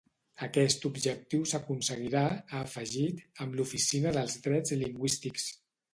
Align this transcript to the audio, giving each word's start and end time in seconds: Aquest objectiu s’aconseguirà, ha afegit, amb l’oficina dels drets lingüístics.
Aquest 0.45 0.87
objectiu 0.89 1.43
s’aconseguirà, 1.51 2.23
ha 2.39 2.61
afegit, 2.69 3.21
amb 3.45 3.61
l’oficina 3.61 4.15
dels 4.17 4.39
drets 4.49 4.79
lingüístics. 4.85 5.51